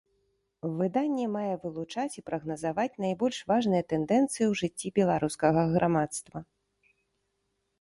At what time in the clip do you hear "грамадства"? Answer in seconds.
5.77-6.37